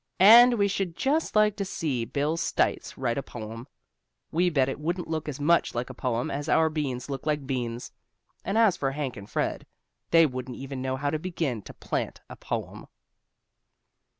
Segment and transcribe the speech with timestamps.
[0.19, 3.67] And we should just like to see Bill Stites write a poem.
[4.31, 7.45] We bet it wouldn't look as much like a poem as our beans look like
[7.45, 7.91] beans.
[8.43, 9.67] And as for Hank and Fred,
[10.09, 12.87] they wouldn't even know how to begin to plant a poem!